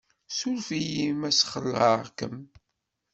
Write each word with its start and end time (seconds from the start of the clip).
Suref-iyi 0.37 1.07
ma 1.19 1.29
ssxelεeɣ-kem. 1.35 2.35